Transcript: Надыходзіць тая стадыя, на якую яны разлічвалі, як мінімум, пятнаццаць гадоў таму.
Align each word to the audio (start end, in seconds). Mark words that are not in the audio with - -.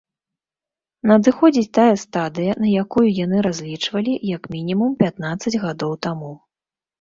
Надыходзіць 1.09 1.69
тая 1.77 1.91
стадыя, 2.03 2.51
на 2.63 2.67
якую 2.85 3.03
яны 3.25 3.37
разлічвалі, 3.47 4.17
як 4.31 4.49
мінімум, 4.57 4.97
пятнаццаць 5.05 5.55
гадоў 5.67 5.93
таму. 6.09 6.33